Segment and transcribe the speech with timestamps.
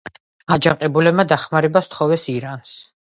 [0.55, 2.73] აჯანყებულებმა დახმარება სთხოვეს ირანს.